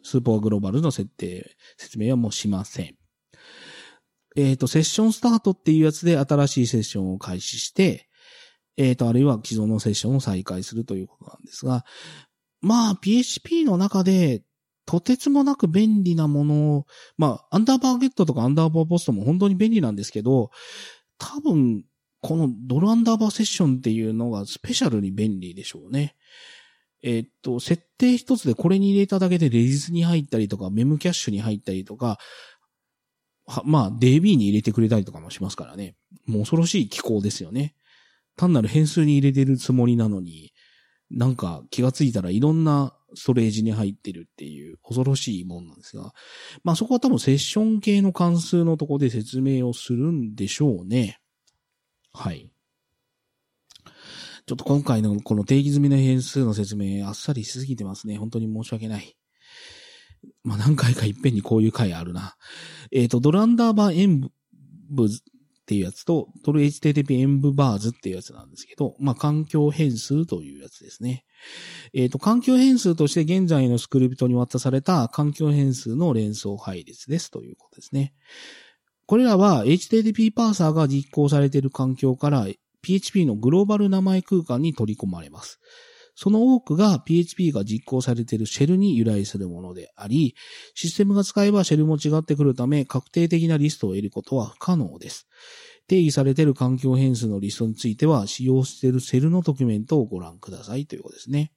[0.07, 2.95] スーパーグローバルの設定、説明はもうしません。
[4.37, 8.09] えっ、ー、と、セッションスタートっていうやつで新しいセッションを開始して、
[8.77, 11.85] えっ、ー、と、あるいは既存のセッションを再開するということなんですが、
[12.61, 14.45] まあ、PHP の中で、
[14.85, 16.87] とてつもなく便利なものを、
[17.19, 20.51] まあ、アンダーバーゲットとかアンダーバーポストも本当に便利なんですけど、
[21.19, 21.85] 多分、
[22.21, 26.15] このドルアンダーバーセッションっていうのがスペシャルに便利でしょうね。
[27.03, 32.19] えっと、設定一つでこれに入れただけでレジスに入ったりとか、メムキャッシュに入ったりとか、
[33.65, 35.95] まあ、DB に入れてくれたりとかもしますからね。
[36.27, 37.75] もう恐ろしい機構ですよね。
[38.37, 40.53] 単なる変数に入れてるつもりなのに、
[41.11, 46.13] なんか気がついたらいろんなストレージに入ってるっていう恐ろしいもんなんですが、
[46.65, 51.21] まあそこは多分セッション系の関数のとこで説明をするんでしょうね。
[52.13, 52.51] はい。
[54.47, 58.17] ちょっと今回のこの定義済みの変数の説明あっさりしすぎてますね。
[58.17, 59.17] 本当に申し訳ない。
[60.45, 62.37] まあ、何回かいっぺんにこういう回あるな。
[62.93, 64.31] えっ、ー、と、ドルアンダーバー演
[64.91, 65.11] 舞っ
[65.67, 71.25] ていうやつと、ドル HTTP 演舞バーズっていうやつなんですけど、まあ、環境変数というやつですね。
[71.93, 78.15] えっ、ー、と、環境変数として現在のスクリプトに渡された環境変数の連想配列ですということですね。
[79.07, 82.47] これらは HTTP パーサーが実行されている環境から
[82.87, 85.59] PHP のグローバル名前空間に取り込まれます。
[86.15, 90.35] その多くが PHP が実行されているシェルに由来するものであり、
[90.75, 95.27] システムが使えばシェルも違ってくるため、確定的なリストを得ることは不可能です。
[95.89, 101.53] 定義されている環境変数のリストについては、使用しているセルのドキュメントをご覧くださいということですね。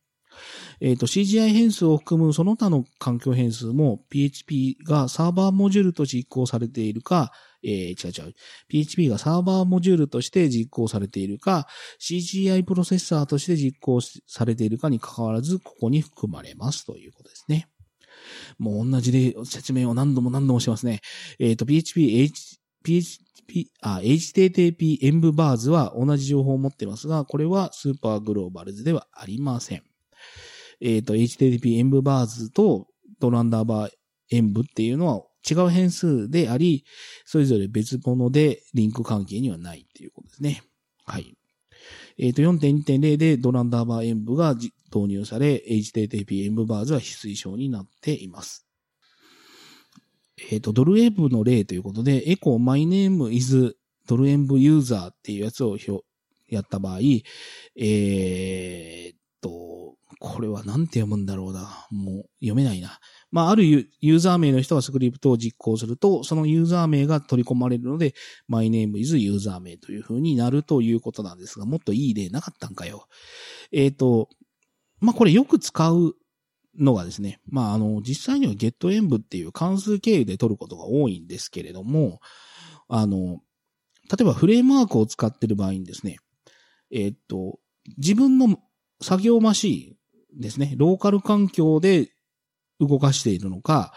[0.82, 7.32] えっ、ー、と、CGI 変数を含むその他の環境変数も PHP がサーバーモジュールと実行されているか、
[7.64, 8.34] えー、違う違う。
[8.70, 11.68] PHP がサーバーモジュールとして実行されているか、
[12.00, 17.68] CGI プロセッサーとして実行されているかに関わらず、ここに含まれますということですね。
[18.58, 21.02] もう同じで説明を何度も何度もしてますね。
[21.40, 29.89] えっ、ー、と、PHP、H、PHP、あ、HTTP 演舞バーズは同じ情報を持っていますが、これはスーパーグローバルズではありません。
[30.82, 32.88] えっ、ー、と、HTTP 演舞バーズと
[33.20, 33.92] ドランダーバー
[34.32, 36.86] 演舞っていうのは違う変数であり、
[37.26, 40.64] それぞれ別物でリンク関係にはないっていうことですね。
[41.06, 41.36] はい。
[42.18, 44.70] えっ、ー、と、4.2.0でドランダーバー演舞が導
[45.08, 48.66] 入され、HTTP 演舞バーズは非推奨になっています。
[50.52, 55.78] えっ、ー、と、ドルエブの例ということで、エコ my name is ドルエンブユーザーっていうやつを
[56.48, 57.00] やった場合、
[57.76, 61.88] えー、と、これはなんて読むんだろうな。
[61.92, 63.00] もう読めないな。
[63.32, 68.14] まあ、あるユーザー名の人がスクリプトを実行すると、そのユーザー名が取り込まれるので、
[68.48, 73.08] my name is ユーザー名という風になるということなんですが、もっといい例なかったんかよ。
[73.72, 74.30] えっ、ー、と、
[75.00, 76.16] まあ、これよく使う
[76.78, 82.20] のがですね、まあ、あの、実際には getEnv っていう関数経由で取ることが多いんですけれども、
[82.88, 83.40] あの、
[84.10, 86.18] 例えばフレームワークを使っている場合にですね、
[86.92, 87.60] えっ、ー、と、
[87.98, 88.58] 自分の
[89.02, 92.10] 作業マシーンですね、ローカル環境で
[92.80, 93.94] 動かしているのか、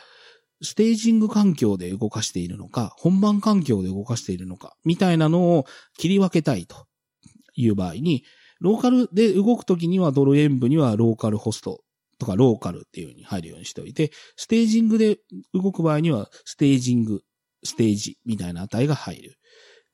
[0.62, 5.66] ステージング環境で動かしているのか、本番環境で動かしているのか、みたいなのを
[5.98, 6.86] 切り分けたいと
[7.54, 8.24] いう場合に、
[8.60, 11.82] ローカルで動くときにはドルエンブにはローカルホスト
[12.18, 15.18] とかローカルっていう風に入るようにしておいて、ステージングで
[15.52, 17.22] 動く場合にはステージング、
[17.64, 19.38] ステージみたいな値が入る。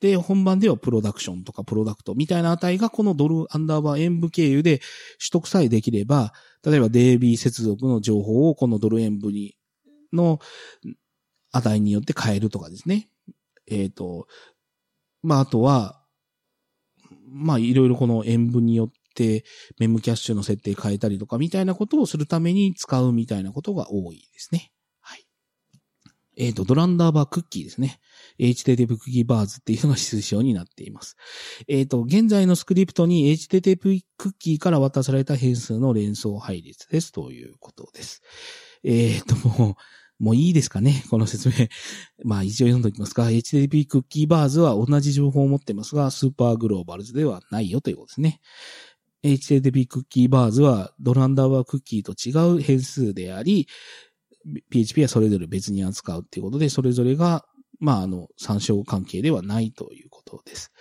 [0.00, 6.32] で、本番ではプロダクションとかプロダクトみたいな値がこのドルアンダーバー演舞経由で取得さえできれば、
[6.64, 9.56] 例えば DB 接続の情報をこのドル演舞に、
[10.12, 10.40] の
[11.52, 13.08] 値によって変えるとかですね。
[13.66, 14.26] えっ、ー、と、
[15.22, 16.00] まあ、あとは、
[17.26, 19.44] まあ、いろいろこの演舞によって
[19.78, 24.70] メムキャッシュの設定変えたりとかみたいなことをするために使うみたいなことが多いですね。
[26.38, 27.98] えっ、ー、と、ドランダーバークッキーですね。
[28.38, 31.16] HTTP クッキーバーズっていうのが推奨になっています。
[31.66, 38.22] えっ、ー、と、現在のスクリプトに HTTP クッキーから渡された変数の連想配列ですということです。
[38.84, 39.74] えっ、ー、と、もう、
[40.20, 41.04] もういいですかね？
[41.10, 41.54] この説明。
[42.24, 48.40] まあ一応読んでおきますが、HTTP クッキーバーズは同じ情報を持ってますが、スーパーグローバルズではないよということですね。
[49.24, 53.68] HTTP クッキーバーズはドランダーバークッキーと違う変数であり、
[54.70, 57.44] PHP はそれぞれ別に扱うっていうことで、それぞれが
[57.80, 60.72] まあ、あの、参照関係ではないということです。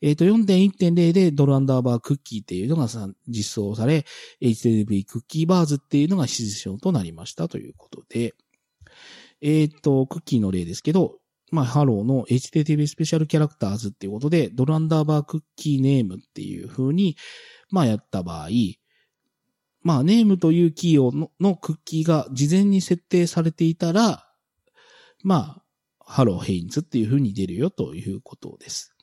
[0.00, 2.86] えっ、ー、と、4.1.0でドルアンダーバークッキーっていうのが
[3.26, 4.04] 実装され、
[4.40, 8.34] HTTP クッキーバーズっていうのが指示書となりましたということで、
[9.42, 11.18] えっ、ー、と、クッキーの例ですけど、
[11.50, 17.16] まあ、ハローの HTTP スペシャルキャラクターズっていうことで、ドルアンダーバー cookie name っていう風に、
[17.70, 18.48] まあ、やった場合、
[19.84, 24.26] まあ、 name というキーをののクッキーが事前に設定されていたら、
[25.22, 25.62] まあ、
[26.06, 28.94] ハローヘインズっていう風に出るよということです。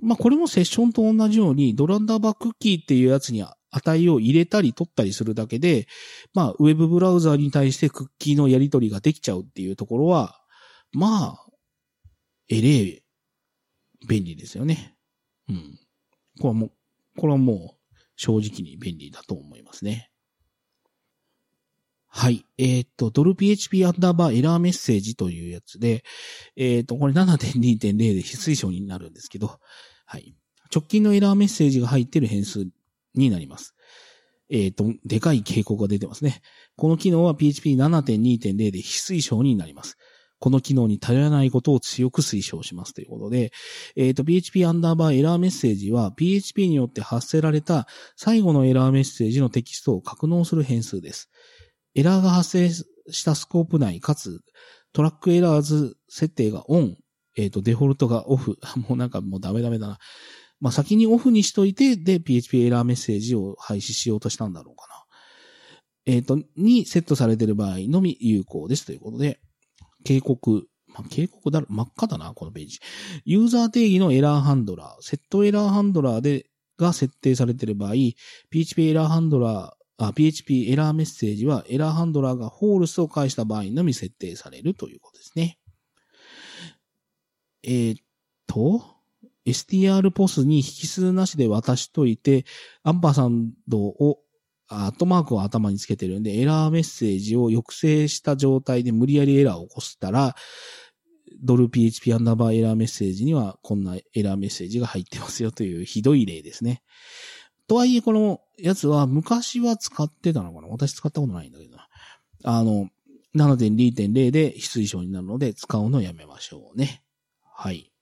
[0.00, 5.86] まあこれもセッションと同じようにドルアンダーバー cookie っていうやつに値を入れたり取ったりするだけで、
[6.34, 10.40] まあウェブブラウザーに対してクッキーのやり取りができちゃうっていうところは、
[10.92, 11.46] まあ、
[12.48, 13.02] えれえ、
[14.08, 14.96] 便利ですよね。
[15.48, 15.78] うん。
[16.40, 16.70] これはもう、
[17.18, 17.75] これはもう
[18.16, 20.10] 正直に便利だと思いますね。
[22.08, 22.46] はい。
[22.56, 26.02] えっ、ー、と、ドル PHP アンダーバーエラーメッセージというやつで、
[26.56, 29.58] えっ、と、これ7.2.0で非推奨になるんですけど、
[30.06, 30.34] はい。
[30.74, 32.66] 直近のエラーメッセージが入ってる変数
[33.14, 33.74] になります。
[34.48, 36.40] えっ、と、でかい警告が出てますね。
[36.76, 39.98] この機能は PHP7.2.0 で非推奨になります。
[40.38, 43.52] この機能に頼らないことを強く推奨しますということで、
[43.96, 51.30] えっ、ー、と、PHP アンダーバー error message は PHP によって発せられた最後のエラーメッセージのテキストを格納する変数です。
[51.94, 54.40] エラーが発生したスコープ内、かつ、
[54.92, 56.96] track errors 設定がオン、
[57.36, 58.58] えっ、ー、と、デフォルトがオフ。
[58.88, 59.98] もうなんかもうダメダメだな。
[60.60, 64.96] まあ、先にオフにしといて、で、PHP エラーメッセージを廃止しようとしたんだろうかな。
[66.06, 69.40] えっ、ー、と、にセットされている場合のみ有効ですということで、
[70.06, 72.78] 警告、まあ、警告だ、真っ赤だな、このページ。
[73.24, 76.46] ユーザー定義のエラーハンドラー、 set error handler で、
[76.78, 77.92] が設定されている場合、
[78.50, 85.58] PHP エラーハンドラーあ PHP エラーメッセージはエラーハンドラーが false を返した場合のみ設定されるということですね。
[87.62, 88.00] えー、っ
[88.46, 88.84] と、
[89.46, 92.44] str ポスに引数なしで渡しといて、
[92.82, 94.20] アンパサンドを、
[94.68, 100.34] アットマークを頭につけてるんで、エラーメッセージを抑制した状態で無理やりエラーを起こしたら、
[101.42, 106.82] ドル PHP アンダーバーエラーメッセージにはこんなエラーメッセージが入ってますよというひどい例ですね。
[107.68, 110.68] とはいえ、このやつは昔は使ってたのかな？
[110.68, 111.88] 私使ったことないんだけどな。
[112.44, 112.88] あの、
[113.34, 117.02] 7.2.0で非推奨になるので使うのをやめましょうね。
[117.42, 117.92] はい。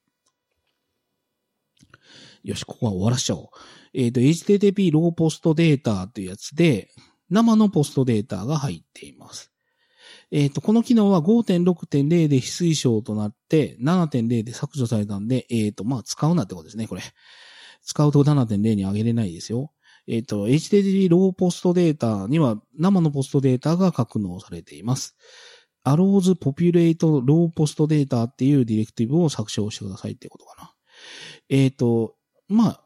[2.45, 3.49] よし、ここは終わらしちゃおう。
[3.95, 6.90] えっ、ー、と、HTTP ローポストデータというやつで、
[7.30, 9.51] 生のポストデータが入っています。
[10.30, 17.03] えっ、ー、と、この機能は5.6.0で非推奨となって、7.0で削除されたんで、えっ、ー、と、まあ、使うなってことですね、これ。
[17.82, 19.72] 使うと7.0に上げれないですよ。
[20.07, 25.16] えっ、ー、と、HTTP ローポストデータには生のポストデータが格納されています。
[25.84, 30.74] arrows populate ローポストデータっていうディレクティブを削除してくださいってことかな。
[31.49, 32.16] えっ、と、
[32.55, 32.80] まあ、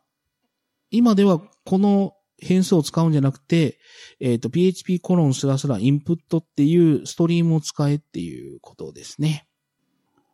[0.90, 3.78] 今ではこの変数を使うんじゃなくて、
[4.20, 9.46] えっ、ー、と、php コロンスラスラインプットっていうストリームを使えっていうことですね。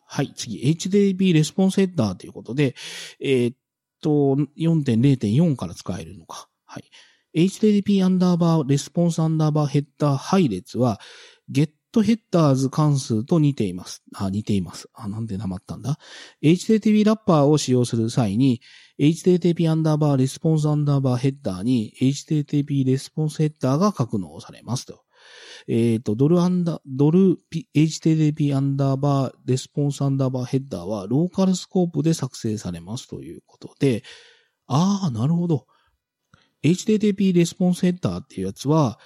[0.07, 2.75] はい、次、HTTP レスポンスヘッダーということで、
[3.21, 3.55] えっ、ー、
[4.01, 6.49] と、4.0.4から使えるのか。
[6.67, 6.85] はい。
[7.49, 11.01] HTTP アンダーバーレスポンスアンダーバーヘッダー配列は、
[12.01, 14.03] get ヘッダーズ関数と似ています。
[14.15, 14.89] あ、似ています。
[14.95, 15.99] あ、なんでなまったんだ
[16.43, 18.61] ?HTTP ラッパーを使用する際に、
[18.99, 25.05] HTTP アンダーバー response アンダーバー header に HTTP レスポンスヘッダーが格納されますと。
[25.67, 27.39] えっ、ー、と、ドルアンダー、ドル
[27.75, 34.03] HTTP アンダーバーレスポンスアンダーバーヘッダーはローカルスコープで作成されますということで、
[34.67, 35.67] ああ、なるほど。
[36.63, 38.99] HTTP レスポンスヘッダーっていうやつは、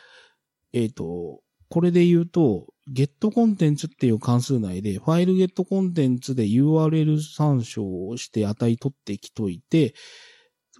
[0.72, 9.94] えっ、ー、と、これで言うと、get コンテンツっていう関数内で、 file get contents で URL 参照をして値取ってきといて、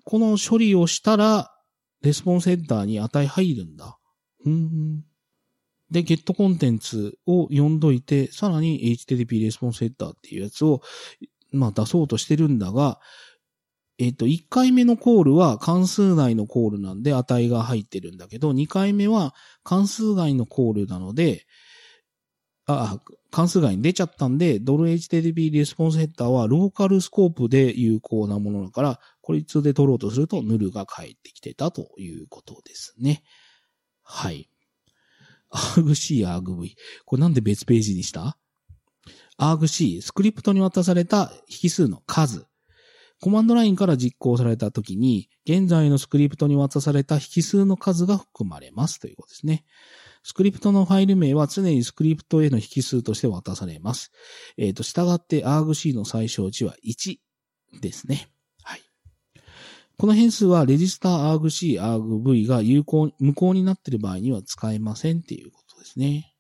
[0.05, 1.53] この処理をしたら、
[2.03, 3.99] レスポンスヘッダーに値入るんだ。
[4.47, 5.05] うん。
[5.91, 10.81] で、get contents を呼んどいて、さらに HTTP レスポンスヘッダーっていうやつを、
[11.53, 13.01] まあ出そうとしてるんだが、
[13.99, 19.35] えっ、と、1回目のコールは関数内のコールなんで値が入ってるんだけど、2回目は
[19.65, 21.47] 関数外のコールなので、
[22.67, 33.23] あ、関数外に出ちゃったんで、ドル HTTP レスポンスヘッダーはローカルスコープで有効なものだから、これ通で取ろうとすると、 null が返ってきてたということですね。
[34.03, 34.49] はい。
[35.51, 36.75] argc、argv。
[37.05, 38.39] これなんで別ページにした
[39.39, 41.33] ?argc、スクリプトに渡された
[41.63, 42.47] 引数の数。
[43.21, 49.65] コマンドラインから実行されたときに、現在のスクリプトに渡された引数の数が含まれますということですね。
[50.23, 54.13] スクリプトのファイル名は常にスクリプトへの引数として渡されます。
[54.57, 57.19] えっ、ー、と、従って argc の最小値は1
[57.81, 58.29] ですね。
[58.63, 58.83] はい。
[59.97, 66.35] この変数はレジスター argc、argv が有効、無効になっている場合には使えませんっていうことですね。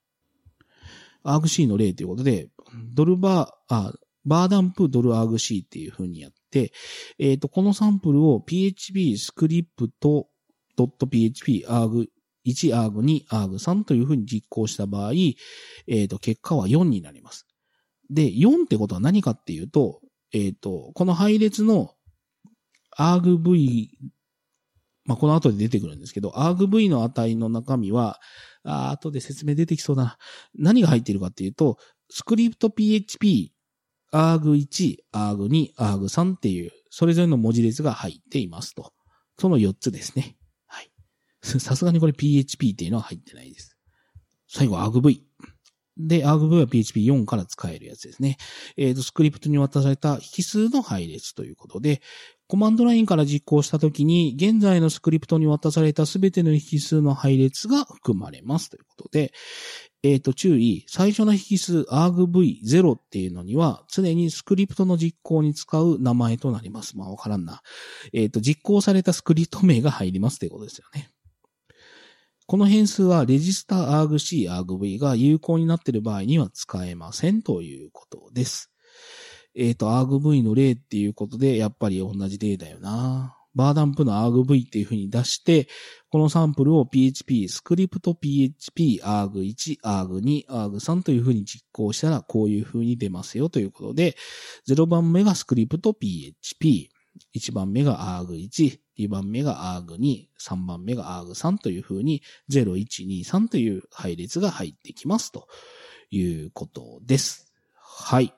[1.24, 2.51] argc の例ということで、
[2.95, 3.93] ドルバー、あ、
[4.24, 6.72] バーダンプドルアーグ C っていう風にやって、
[7.18, 10.28] えっ、ー、と、このサンプルを PHP スクリプト
[10.76, 12.07] .php アーグ
[12.46, 17.46] 1アーグ2アーグ3という風に実行した場合、えっ、ー、と、結果は4になります。
[18.11, 20.01] で、4ってことは何かっていうと、
[20.32, 21.94] えっ、ー、と、この配列の
[22.96, 23.88] argv、
[25.05, 28.18] まあ、この後で出てくるんですけど、argv の値の中身は、
[28.64, 30.18] あ後で説明出てきそうだな。
[30.55, 31.78] 何が入っているかっていうと、
[32.11, 33.53] スクリプト PHP
[34.11, 38.92] アーグ1、アーグ2、アーグ3っていう、それぞれの文字列が入っていますと。
[39.38, 40.36] その4つですね。
[40.66, 40.90] はい。
[41.42, 43.76] さすがにこれ PHP っていうのは入ってないです。
[44.48, 45.24] 最後アーグ V。
[45.98, 48.38] で、アーグ V は PHP4 から使えるやつですね。
[48.76, 52.00] えっ、ー、と、スクリプトに渡された引数の配列ということで、
[52.49, 59.34] コマンドラインから実行したときに、現在のスクリプトに渡されたすべての引数の配列が含まれますということで、
[60.03, 60.86] えっ、ー、と、注意。
[60.88, 66.96] 最初の引数 argv0 っていうのには、常にスクリプトの実行に使う名前となります。
[66.96, 67.61] まあ、わからんな。
[68.14, 71.11] えっ、ー、と、実行されたスクリプト名が入りますということですよね。
[72.46, 78.70] この変数は、レジスター argc、argv が有効になっている場合には使えませんということです。
[79.59, 83.34] えっ、ー、と、argv の例っていうことで、やっぱり同じ例だよな。
[83.56, 85.66] バーダンプの argv っていう風に出して、
[86.11, 94.16] このサンプルを PHP、スクリプト PHP、arg1、arg2、arg3 という風に実行したら、こういう風に出ますよということで、
[94.68, 96.90] 0番目がスクリプト PHP、
[97.34, 105.48] 1番目が arg1、2番目が arg2、3番目が arg3 という風に、0、1、2、3という配列が入ってきますと
[106.11, 107.52] いうことです。
[107.74, 108.32] はい。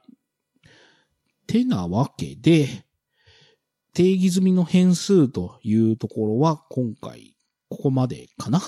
[1.50, 2.84] てなわけで、
[3.92, 7.34] 定義済みの変数というところは今回
[7.68, 8.60] ここまでかな。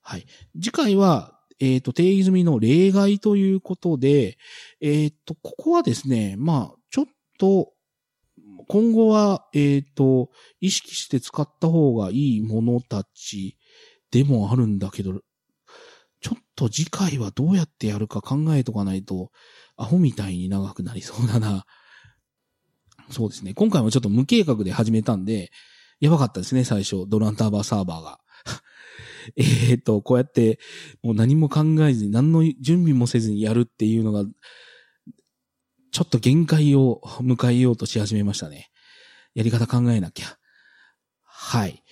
[0.00, 0.24] はい。
[0.54, 4.38] 次回は、えっ、ー、と、定義済みの例外ということで、
[4.80, 7.04] えっ、ー、と、ここはですね、まあ、ちょっ
[7.38, 7.74] と、
[8.68, 10.30] 今後は、えっ、ー、と、
[10.60, 13.58] 意識して使った方がいいものたち
[14.10, 15.20] でもあるんだけど、
[16.22, 19.30] ちょっと次回はどうやってやるか考えとかないと、
[19.76, 21.66] アホみたいに長くなりそうだな。
[23.12, 23.54] そうですね。
[23.54, 25.50] 今回もちょっと無計画で始めたんで、
[26.00, 27.04] やばかったですね、最初。
[27.06, 28.18] ドランターバーサーバーが。
[29.36, 30.58] えっと、こうやって、
[31.02, 34.24] もう何も考えずに、何の準備もせずにやるっていうのが、
[35.92, 38.70] ちょっと限界を迎えようとし始めましたね。
[39.34, 40.38] やり方考えなきゃ。
[41.22, 41.84] はい。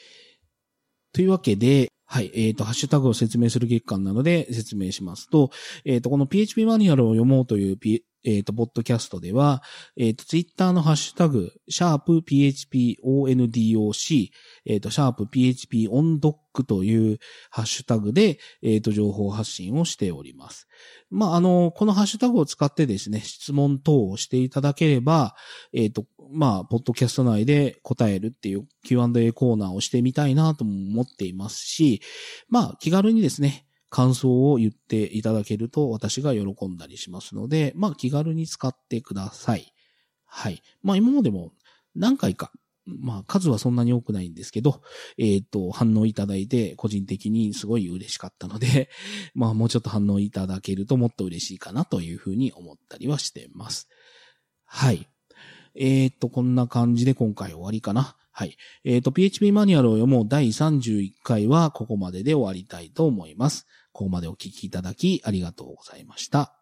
[1.12, 2.32] というわけで、はい。
[2.34, 5.52] えっ、ー、と、ハッシュタグを説明する月間なので説明しますと、
[5.84, 9.62] えっ、ー、と、この PHP マニュアルを読もうという、P、えっ、ー、と、ポッドキャストでは、
[9.96, 14.28] えっ、と、ツイッターのハッシュタグ、シャープ PHPONDOC、
[14.66, 17.18] えっ、と、シャープ php 音読という
[17.50, 20.68] ハッシュタグで、えっ、と、情報発信をしております。
[21.10, 25.34] まあ、あの、このハッシュタグを使ってですね、質問等をしていただければ、
[25.72, 32.02] えっ、と、まあ、ポッドキャスト内で答えるっていう Q&A コーナーをしてみたいなとも思っていますし、
[32.48, 39.74] まあ、気軽にですね、感想を言っていただけると私が喜んだりしますので、まあ気軽に使ってください。
[40.24, 40.62] はい。
[40.82, 41.52] まあ今までも
[41.96, 42.52] 何回か、
[42.86, 44.82] まあ数はそんなに多くないんですけど、
[45.18, 48.90] えっ、ー、と、反応いただいて個人的にすごい嬉しかったので、
[49.34, 53.88] まあもうちょっと反応いただけるともっと嬉しいかなというふうに思ったりはしてます。
[54.64, 55.08] はい。
[55.74, 58.16] えっ、ー、と、こんな感じで今回終わりかな。
[58.32, 58.56] はい。
[58.84, 63.66] えっ、ー、と、PHP マニュアルを読もう第31回はここまでで終わりたいと思います。
[63.92, 66.59] ここまでお聞きいただきありがとうございました。